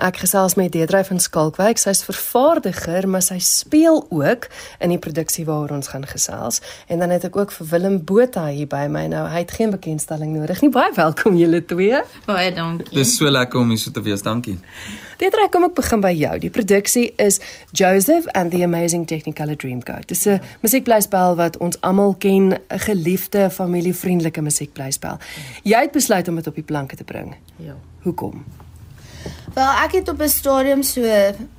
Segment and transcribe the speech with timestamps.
[0.00, 1.76] Ek gesels met Deedrey van Skalkwyk.
[1.76, 4.46] Sy's vervaardiger, maar sy speel ook
[4.80, 6.62] in die produksie waaroor ons gaan gesels.
[6.88, 9.02] En dan het ek ook vir Willem Botha hier by my.
[9.12, 10.70] Nou, hy het geen bekendstelling nodig nie.
[10.72, 12.00] Baie welkom julle twee.
[12.24, 12.88] Baie dankie.
[12.96, 14.24] Dis so lekker om hier so te wees.
[14.24, 14.56] Dankie.
[15.20, 16.32] Deedrey, kom ek begin by jou.
[16.46, 17.36] Die produksie is
[17.76, 20.08] Joseph and the Amazing Technicolor Dreamcoat.
[20.08, 25.18] Dis 'n musiekblyspel wat ons almal ken, 'n geliefde, familievriendelike musiekblyspel.
[25.62, 27.36] Jy het besluit om dit op die planke te bring.
[27.56, 27.76] Ja.
[28.02, 28.44] Hoekom?
[29.50, 31.02] Wel, ek het op 'n stadium so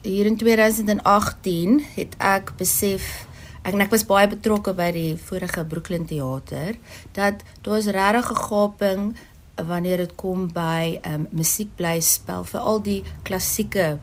[0.02, 3.27] hier in 2018 het ek besef
[3.62, 6.76] ek en ek was baie betrokke by die vorige Brooklyn Theater
[7.12, 9.16] dat daar is regtig 'n gaping
[9.55, 13.99] wanneer dit kom by um, musiekblyspel vir al die klassieke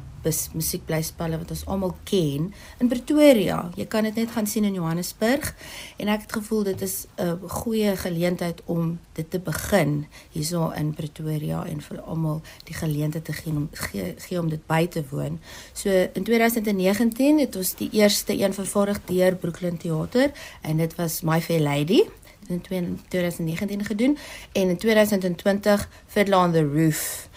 [0.53, 3.71] musiekblyspelle wat ons almal ken in Pretoria.
[3.77, 5.55] Jy kan dit net gaan sien in Johannesburg
[5.97, 10.95] en ek het gevoel dit is 'n goeie geleentheid om dit te begin hierso in
[10.95, 15.05] Pretoria en vir almal die geleentheid te gee om gee, gee om dit by te
[15.11, 15.41] woon.
[15.73, 20.31] So in 2019 het ons die eerste een vervaardig deur Brooklyn Theater
[20.63, 22.03] en dit was My Fair Lady
[22.49, 22.63] in
[23.09, 24.19] 2019 gedoen
[24.53, 27.29] en in 2020 Fiddler on the Roof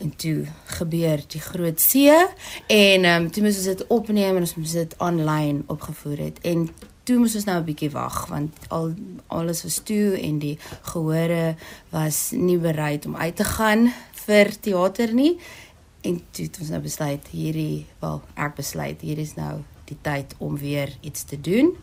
[0.00, 0.44] en toe
[0.78, 2.14] gebeur die groot see
[2.66, 6.40] en ehm um, toe moes ons dit opneem en ons moes dit aanlyn opgevoer het.
[6.42, 6.68] En
[7.04, 8.94] toe moes ons nou 'n bietjie wag want al
[9.26, 10.58] alles was toe en die
[10.92, 11.56] gehore
[11.90, 13.92] was nie bereid om uit te gaan
[14.26, 15.38] vir teater nie.
[16.00, 20.34] En toe het ons nou besluit hierdie wel ek besluit hier is nou die tyd
[20.38, 21.74] om weer iets te doen.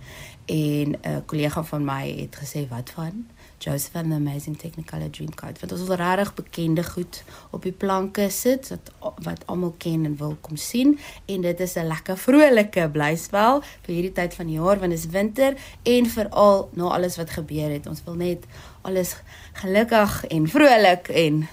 [0.48, 3.28] En 'n kollega van my het gesê wat van?
[3.58, 8.30] Joseph and the Amazing Technicolor Dreamcoat wat ons al regtig bekende goed op die planke
[8.30, 8.92] sit wat
[9.26, 11.00] wat almal ken en wil kom sien.
[11.26, 15.00] En dit is 'n lekker vrolike blyspel vir hierdie tyd van die jaar want dit
[15.00, 15.58] is winter.
[15.84, 18.46] En veral na alles wat gebeur het ons wil net
[18.82, 19.16] alles
[19.54, 21.48] gelukkig en vrolik en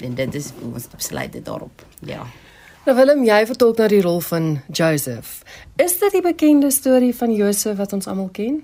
[0.00, 1.84] en dit is ons besluit dit daarop.
[2.00, 2.26] Ja
[2.88, 5.42] Nou Willem, jy vertolk nou die rol van Joseph.
[5.76, 8.62] Is dit die bekende storie van Josef wat ons almal ken?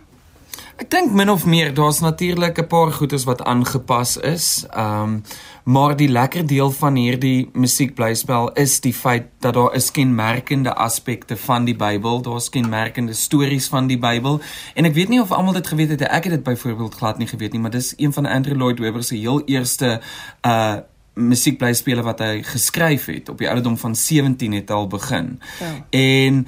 [0.81, 4.65] Ek dink min of meer daar's natuurlik 'n paar goedes wat aangepas is.
[4.73, 5.23] Ehm um,
[5.65, 11.37] maar die lekker deel van hierdie musiekblyspel is die feit dat daar is kenmerkende aspekte
[11.37, 14.41] van die Bybel, daar's kenmerkende stories van die Bybel.
[14.75, 17.29] En ek weet nie of almal dit geweet het, ek het dit byvoorbeeld glad nie
[17.29, 20.01] geweet nie, maar dis een van Andrew Lloyd Webber se heel eerste
[20.47, 20.77] uh
[21.15, 25.41] musiekblyspele wat hy geskryf het op die ouderdom van 17 het al begin.
[25.61, 25.73] Ja.
[25.91, 26.47] En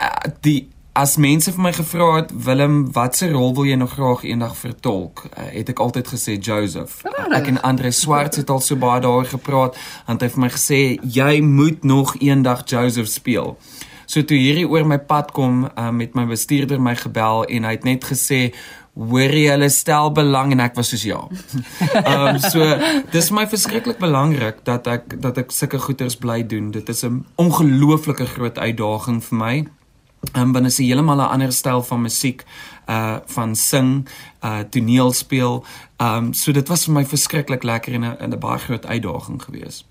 [0.00, 4.22] uh, die as mense vir my gevra het Willem watse rol wil jy nog graag
[4.24, 8.62] eendag vertolk uh, het ek altyd gesê Joseph uh, ek en Andre Swart het al
[8.64, 9.76] so baie daaroor gepraat
[10.06, 10.80] want hy het vir my gesê
[11.18, 13.56] jy moet nog eendag Joseph speel
[14.06, 17.76] so toe hierdie oor my pad kom uh, met my bestuurder my gebel en hy
[17.76, 18.40] het net gesê
[18.96, 21.20] hoor jy hulle stel belang en ek was soos ja.
[22.02, 22.64] Ehm um, so
[23.12, 26.70] dis my verskriklik belangrik dat ek dat ek sulke goeders bly doen.
[26.72, 29.56] Dit is 'n ongelooflike groot uitdaging vir my.
[30.32, 32.44] Um, want is 'n heeltemal 'n ander styl van musiek
[32.88, 34.08] uh van sing,
[34.42, 35.64] uh toneel speel.
[36.00, 39.84] Um so dit was vir my verskriklik lekker en 'n 'n baie groot uitdaging geweest.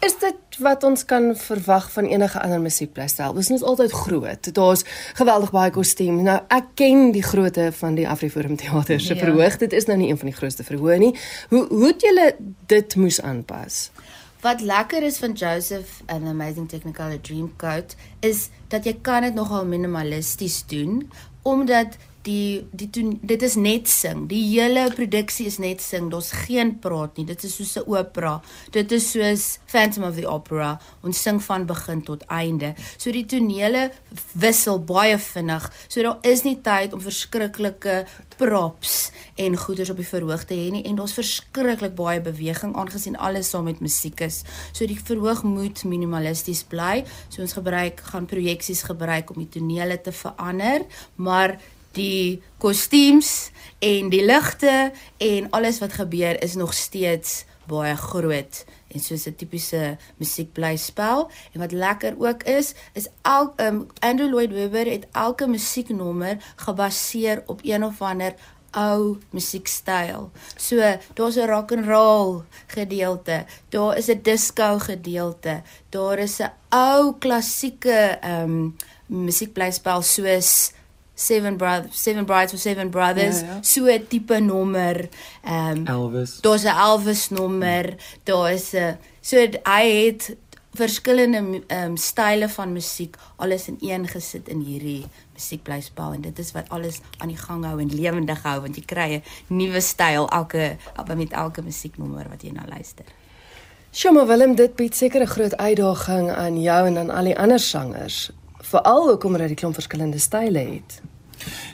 [0.00, 3.34] Is dit wat ons kan verwag van enige ander musiekplastel?
[3.34, 4.54] Dit is altyd groot.
[4.54, 4.84] Daar's
[5.18, 6.22] geweldig baie kostuum.
[6.22, 9.20] Nou ek ken die grootte van die Afriforum teater se ja.
[9.20, 9.58] verhoog.
[9.60, 11.12] Dit is nou nie een van die grootste verhoog nie.
[11.50, 12.26] Hoe hoe het julle
[12.66, 13.90] dit moes aanpas?
[14.42, 19.66] Wat lekker is van Joseph and Amazing Technicolor Dreamcoat is dat jy kan dit nogal
[19.66, 21.04] minimalisties doen
[21.42, 24.26] omdat die die doen dit is net sing.
[24.30, 26.10] Die hele produksie is net sing.
[26.12, 27.26] Daar's geen praat nie.
[27.26, 28.40] Dit is soos 'n opera.
[28.70, 30.80] Dit is soos Phantom of the Opera.
[31.02, 32.74] Ons sing van begin tot einde.
[32.96, 33.90] So die tonele
[34.32, 35.72] wissel baie vinnig.
[35.88, 38.06] So daar is nie tyd om verskriklike
[38.36, 43.16] props en goeders op die verhoog te hê nie en daar's verskriklik baie beweging aangesien
[43.16, 44.42] alles saam met musiek is.
[44.72, 47.04] So die verhoog moet minimalisties bly.
[47.28, 51.58] So ons gebruik gaan projeksies gebruik om die tonele te verander, maar
[51.94, 59.00] die kostuums en die ligte en alles wat gebeur is nog steeds baie groot en
[59.00, 64.86] soos 'n tipiese musiekblyspel en wat lekker ook is is elk um, Andrew Lloyd Webber
[64.86, 68.34] het elke musieknommer gebaseer op een of ander
[68.72, 70.30] ou musiekstyl.
[70.56, 70.76] So
[71.14, 77.14] daar's 'n rock and roll gedeelte, daar is 'n disco gedeelte, daar is 'n ou
[77.18, 80.72] klassieke ehm um, musiekblyspel soos
[81.26, 83.62] Seven Brothers, Seven Brides for Seven Brothers, ja, ja.
[83.62, 85.08] so 'n tipe nommer.
[85.44, 86.40] Ehm um, Elvis.
[86.40, 90.36] Daar's 'n Elvis nommer, daar is 'n so hy het
[90.72, 96.38] verskillende ehm um, style van musiek alles in een gesit in hierdie musiekblyspel en dit
[96.38, 99.22] is wat alles aan die gang hou en lewendig hou want jy kry 'n
[99.56, 100.76] nuwe styl elke
[101.16, 103.04] met elke musieknommer wat jy na luister.
[103.92, 107.38] Sjoe, maar Willem, dit bied seker 'n groot uitdaging aan jou en aan al die
[107.38, 108.30] ander sangers,
[108.60, 111.02] veral ook omdat jy klomp verskillende style het.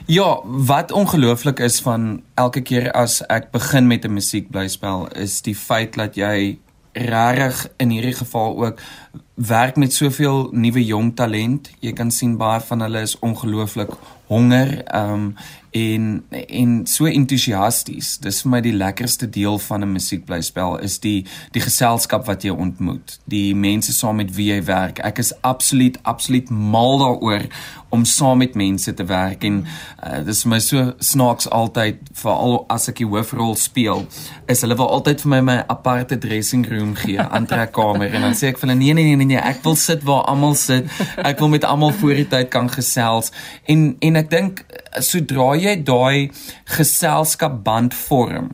[0.05, 5.55] Ja, wat ongelooflik is van elke keer as ek begin met 'n musiekblyspel is die
[5.55, 6.59] feit dat jy
[6.93, 8.79] regtig in hierdie geval ook
[9.47, 11.69] werk met soveel nuwe jong talent.
[11.79, 13.95] Jy kan sien baie van hulle is ongelooflik
[14.29, 15.35] honger um
[15.71, 18.15] en en so entoesiasties.
[18.17, 22.49] Dis vir my die lekkerste deel van 'n musiekblyspel is die die geselskap wat jy
[22.49, 24.99] ontmoet, die mense saam met wie jy werk.
[24.99, 27.45] Ek is absoluut absoluut mal daaroor
[27.89, 29.65] om saam met mense te werk en
[30.05, 34.05] uh, dis vir my so snaaks altyd veral as ek die hoofrol speel,
[34.47, 38.47] is hulle wil altyd vir my my aparte dressing room gee, aantrekkamer en dan sê
[38.47, 40.89] ek vir hulle nee nee nee nee, ek wil sit waar almal sit.
[41.21, 43.31] Ek wil met almal voor die tyd kan gesels
[43.69, 44.63] en en ek dink
[45.05, 46.31] sodra jy daai
[46.77, 48.49] geselskapband vorm,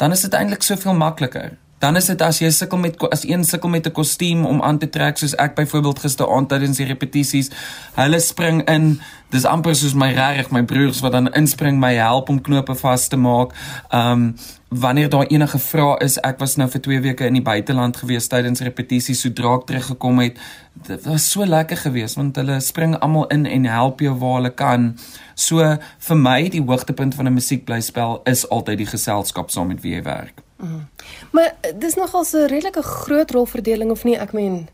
[0.00, 1.56] dan is dit eintlik soveel makliker.
[1.80, 4.78] Dan is dit as jy sukkel met as een sukkel met 'n kostuum om aan
[4.78, 7.50] te trek soos ek byvoorbeeld gisteraand tydens die repetisies,
[7.94, 9.00] hulle spring in,
[9.30, 13.08] dis amper soos my regtig my broers wat dan inspring my help om knope vas
[13.08, 13.54] te maak.
[13.90, 14.34] Um
[14.68, 18.28] wanneer daar enige vrae is, ek was nou vir 2 weke in die buiteland gewees
[18.28, 20.38] tydens repetisies, sodra ek teruggekom het,
[20.86, 24.50] dit was so lekker geweest want hulle spring almal in en help jou waar hulle
[24.50, 24.98] kan.
[25.34, 29.94] So vir my die hoogtepunt van 'n musiekblyspel is altyd die geselskap saam met wie
[29.94, 30.49] jy werk.
[30.60, 30.88] Mm.
[31.32, 34.16] Maar dis nogal 'n redelike groot rolverdeling of nie?
[34.16, 34.68] Ek meen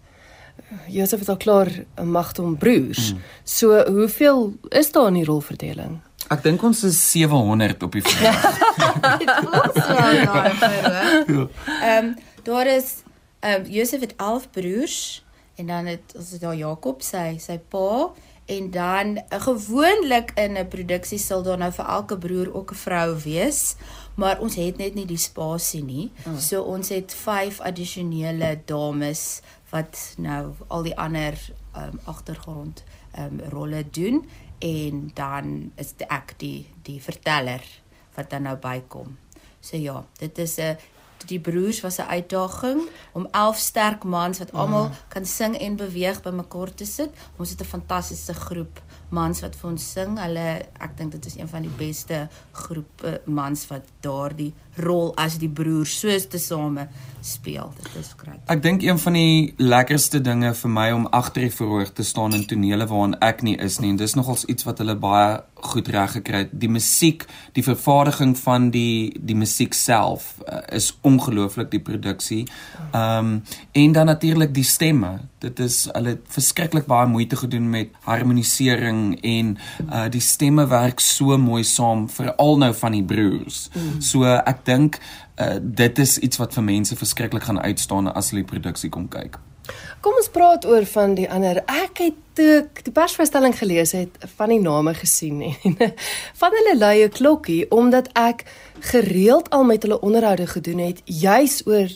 [0.87, 3.12] Josef het al klaar 'n magtom broers.
[3.12, 3.21] Mm.
[3.44, 6.00] So hoeveel is daar in die rolverdeling?
[6.29, 8.35] Ek dink ons is 700 op die veld.
[11.83, 12.12] Ehm
[12.43, 12.94] daar is
[13.41, 15.25] ehm um, Josef het 11 broers
[15.56, 18.12] en dan het ons het daar Jakob sy sy pa
[18.47, 23.17] en dan gewoonlik in 'n produksie sal daar nou vir elke broer ook 'n vrou
[23.25, 23.76] wees
[24.14, 26.38] maar ons het net nie die spasie nie hmm.
[26.38, 31.35] so ons het 5 addisionele dames wat nou al die ander
[31.76, 32.85] um, agtergrond
[33.19, 34.29] um, rolle doen
[34.59, 37.64] en dan is ek die die verteller
[38.17, 39.17] wat dan nou bykom.
[39.61, 40.76] So ja, dit is 'n
[41.27, 42.81] die broers was 'n uitdaging
[43.13, 44.95] om 11 sterk mans wat almal mm.
[45.09, 47.11] kan sing en beweeg bymekaar te sit.
[47.37, 50.19] Ons het 'n fantastiese groep mans wat vir ons sing.
[50.19, 50.47] Hulle
[50.83, 55.49] ek dink dit is een van die beste groepe mans wat daardie rol as die
[55.49, 56.89] broers soos te same
[57.21, 57.73] speel.
[57.83, 58.41] Dit is grait.
[58.53, 62.35] Ek dink een van die lekkerste dinge vir my om agter die verhoog te staan
[62.35, 65.89] in tonele waarin ek nie is nie en dis nogals iets wat hulle baie goed
[65.89, 66.53] reg gekry het.
[66.53, 67.25] Die musiek,
[67.57, 72.43] die vervaardiging van die die musiek self uh, is ongelooflik die produksie.
[72.91, 73.43] Ehm um,
[73.73, 75.19] en dan natuurlik die stemme.
[75.38, 79.56] Dit is hulle het verskriklik baie moeite gedoen met harmonisering en
[79.87, 83.69] uh die stemme werk so mooi saam veral nou van die broers.
[83.75, 84.00] Mm.
[84.00, 85.00] So ek dink
[85.41, 89.09] uh, dit is iets wat vir mense verskriklik gaan uitstaan as hulle die produksie kom
[89.09, 89.38] kyk.
[90.01, 91.63] Kom ons praat oor van die ander.
[91.67, 95.77] Ek het toe die persverstelling gelees het van die name gesien en
[96.41, 98.45] van hulle luie klokkie omdat ek
[98.93, 101.89] gereeld al met hulle onderhoude gedoen het juis oor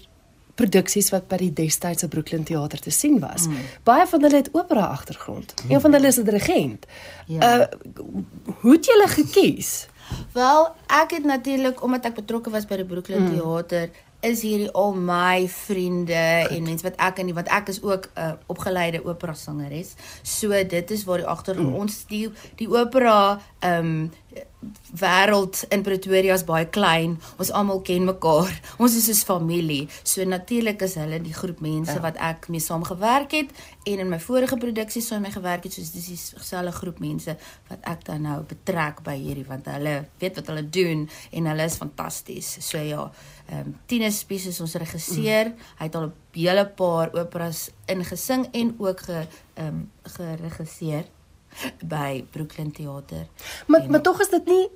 [0.61, 3.47] produksies wat by die destydse Brooklyn teater te sien was.
[3.49, 3.69] Mm.
[3.89, 5.55] Baie van hulle het opera agtergrond.
[5.63, 5.75] Mm.
[5.75, 6.87] Een van hulle is 'n dirigent.
[7.27, 7.41] Ja.
[7.41, 7.67] Uh
[8.61, 9.89] hoe het julle gekies?
[10.33, 13.37] Wel, ek het natuurlik omdat ek betrokke was by die Brooklyn mm.
[13.37, 13.91] teater,
[14.21, 16.57] is hierdie al my vriende Goed.
[16.57, 19.95] en mense wat ek en wat ek is ook 'n uh, opgeleide opera sangeres.
[20.23, 21.81] So dit is waar die agtergrond mm.
[21.81, 24.11] ons die die opera ehm um,
[24.93, 27.17] wêreld in Pretoria is baie klein.
[27.41, 28.53] Ons almal ken mekaar.
[28.83, 29.87] Ons is soos familie.
[30.03, 32.03] So natuurlik is hulle die groep mense ja.
[32.05, 33.53] wat ek mee saam gewerk het
[33.89, 37.35] en in my vorige produksies saam mee gewerk het, soos dis dieselfde groep mense
[37.71, 41.69] wat ek dan nou betrek by hierdie want hulle weet wat hulle doen en hulle
[41.71, 42.57] is fantasties.
[42.67, 43.07] So ja,
[43.51, 45.55] ehm um, Tinus Spies is ons regisseur.
[45.55, 45.71] Mm.
[45.79, 51.09] Hy het al 'n hele paar operas ingesing en ook ge ehm um, geregisseer
[51.83, 53.27] by Brooklyn Theater.
[53.67, 54.69] Maar maar tog is dit nie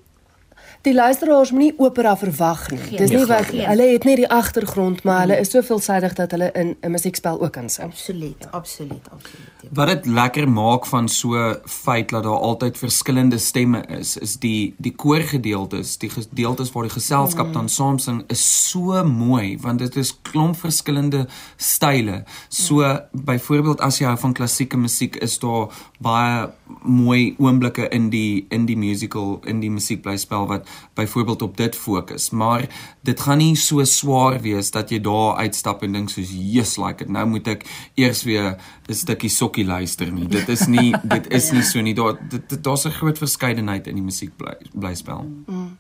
[0.85, 2.78] die luisteraars moenie opera verwag nie.
[2.78, 3.64] Geen, Dis nie wat geen.
[3.71, 7.40] hulle het net die agtergrond, maar hulle is so veelsidig dat hulle in 'n musiekspel
[7.40, 7.90] ook kan sing.
[7.90, 8.49] Absoluut, ja.
[8.50, 9.52] absoluut, absoluut.
[9.62, 9.69] Ja.
[9.73, 14.75] Wat dit lekker maak van so feit dat daar altyd verskillende stemme is, is die
[14.76, 17.52] die koorgedeeltes, die gedeeltes waar die geselskap mm.
[17.52, 21.26] dan saam sing is so mooi want dit is klomp verskillende
[21.57, 22.25] style.
[22.49, 23.00] So mm.
[23.12, 26.50] byvoorbeeld as jy hou van klassieke musiek, is daar baie
[26.83, 32.30] mooi oomblikke in die in die musical in die musiekblyspel wat byvoorbeeld op dit fokus.
[32.30, 32.66] Maar
[33.00, 37.04] dit gaan nie so swaar wees dat jy daar uitstap en dink soos yes like
[37.04, 37.12] it.
[37.12, 38.56] Nou moet ek eers weer
[38.88, 40.28] 'n stukkie sokkie luister nie.
[40.28, 41.94] Dit is nie dit is nie so nie.
[41.94, 42.18] Daar
[42.61, 45.76] daar's 'n groot verskeidenheid in die musiekblyspel mm.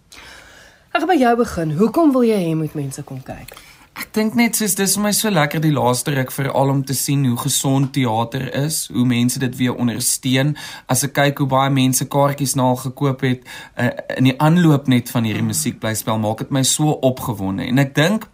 [0.92, 1.76] ek gaan by jou begin.
[1.76, 5.10] Hoekom wil jy hê moet mense kom kyk Ek dink net soos dis vir my
[5.14, 9.38] so lekker die laaste ruk veral om te sien hoe gesond teater is, hoe mense
[9.38, 10.56] dit weer ondersteun.
[10.90, 13.44] As ek kyk hoe baie mense kaartjies na al gekoop het
[13.78, 17.68] uh, in die aanloop net van hierdie musiekblyspel, maak dit my so opgewonde.
[17.70, 18.26] En ek dink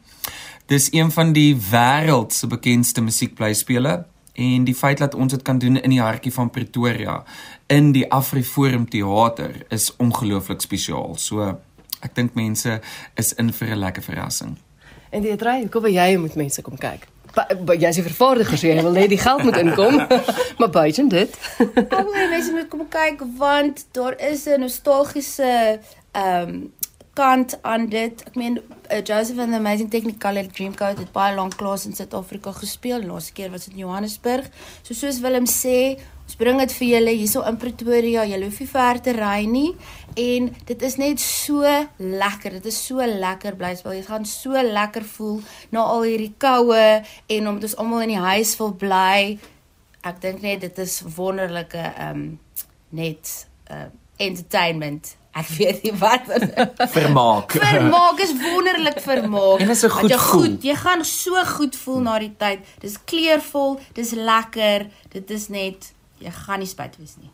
[0.73, 3.99] dis een van die wêreld se bekendste musiekblyspele
[4.40, 7.19] en die feit dat ons dit kan doen in die hartjie van Pretoria
[7.69, 11.19] in die Afriforum teater is ongelooflik spesiaal.
[11.21, 11.52] So
[12.00, 12.81] ek dink mense
[13.21, 14.57] is in vir 'n lekker verrassing.
[15.11, 17.07] En dit ry, hoekom wil jy met mense kom kyk?
[17.79, 19.97] Jy's 'n vervaardiger, so jy wil net die geld moet inkom.
[20.59, 21.31] maar buiten dit.
[21.59, 25.81] Ek wil mense moet kom kyk want daar is 'n nostalgiese
[26.12, 26.73] ehm um,
[27.12, 28.23] kant aan dit.
[28.26, 32.52] Ek meen uh, Joseph and the Amazing Technicolor Dreamcoat het baie lank klas in Suid-Afrika
[32.52, 33.02] gespeel.
[33.02, 34.49] Laaste keer was dit in Johannesburg.
[34.83, 35.99] So soos Willem sê,
[36.30, 38.22] ons bring dit vir julle hierso in Pretoria.
[38.28, 39.70] Julle hoef nie ver te ry nie
[40.20, 41.66] en dit is net so
[41.99, 42.60] lekker.
[42.60, 43.96] Dit is so lekker blyspel.
[43.99, 45.40] Jy gaan so lekker voel
[45.75, 49.38] na al hierdie koue en omdat ons almal in die huis wil bly.
[50.06, 52.28] Ek dink net dit is wonderlike ehm um,
[52.94, 53.30] net
[53.70, 53.87] uh,
[54.18, 55.16] entertainment.
[55.38, 56.26] Ek weet nie wat
[56.90, 57.54] vermaak.
[57.54, 59.62] vermaak is wonderlik vermaak.
[59.62, 60.42] En is 'n goed gevoel.
[60.42, 62.66] Goed, jy gaan so goed voel na die tyd.
[62.82, 64.90] Dis kleurvol, dis lekker.
[65.14, 67.31] Dit is net jy gaan nie spyt wees nie.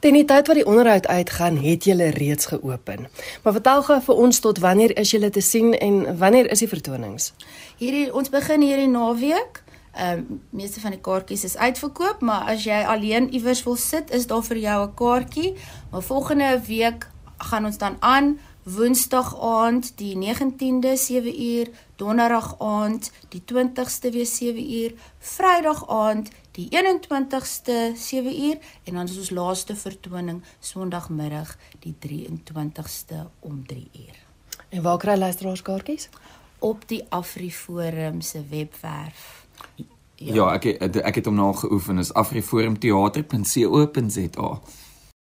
[0.00, 3.08] Teen die tyd wat die onderhoud uitgaan, het julle reeds geopen.
[3.42, 6.70] Maar vertel gou vir ons tot wanneer is julle te sien en wanneer is die
[6.70, 7.32] vertonings?
[7.80, 9.62] Hierdie ons begin hierdie naweek.
[9.98, 14.12] Ehm um, meeste van die kaartjies is uitverkoop, maar as jy alleen iewers wil sit,
[14.14, 15.54] is daar vir jou 'n kaartjie.
[15.90, 17.08] Maar volgende week
[17.38, 24.26] gaan ons dan aan Woensdag aand die 19de 7 uur, Donderdag aand die 20ste weer
[24.26, 31.56] 7 uur, Vrydag aand die 21ste 7 uur en dan is ons laaste vertoning Sondagmiddag
[31.80, 34.26] die 23ste om 3 uur.
[34.68, 36.08] En waar kry luisteraars kaartjies?
[36.58, 39.46] Op die Afriforum se webwerf.
[40.14, 44.60] Ja, ja ek ek het hom nou al geoefen is afriforumteater.co.za.